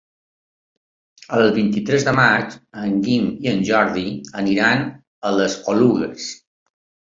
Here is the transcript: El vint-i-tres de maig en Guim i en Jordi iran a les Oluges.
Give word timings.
El 1.39 1.45
vint-i-tres 1.57 2.05
de 2.07 2.13
maig 2.21 2.57
en 2.85 2.97
Guim 3.09 3.29
i 3.47 3.51
en 3.53 3.63
Jordi 3.69 4.07
iran 4.57 4.85
a 5.33 5.37
les 5.39 5.61
Oluges. 5.77 6.29